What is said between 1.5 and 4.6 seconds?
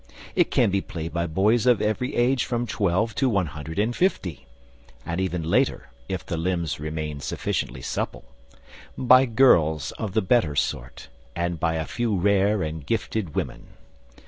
of every age from twelve to one hundred and fifty